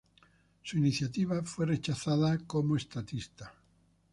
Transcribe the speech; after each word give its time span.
Su 0.63 0.79
iniciativa 0.79 1.43
fue 1.43 1.67
rechazada 1.67 2.39
como 2.47 2.75
estatista. 2.75 3.53